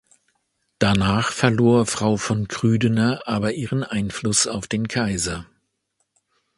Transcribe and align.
Danach 0.79 1.31
verlor 1.31 1.85
Frau 1.85 2.17
von 2.17 2.47
Krüdener 2.47 3.21
aber 3.27 3.53
ihren 3.53 3.83
Einfluss 3.83 4.47
auf 4.47 4.65
den 4.67 4.87
Kaiser. 4.87 5.45